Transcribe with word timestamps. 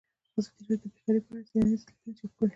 ازادي 0.39 0.61
راډیو 0.63 0.81
د 0.81 0.85
بیکاري 0.93 1.21
په 1.25 1.31
اړه 1.33 1.43
څېړنیزې 1.49 1.85
لیکنې 1.89 2.11
چاپ 2.19 2.31
کړي. 2.37 2.49